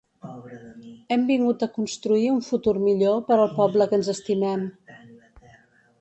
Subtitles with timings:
[1.15, 4.65] Hem vingut a construir un futur millor per al poble que ens estimem.